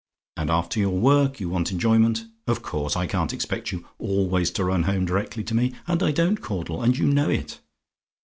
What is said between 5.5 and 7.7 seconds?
me: and I don't, Caudle; and you know it.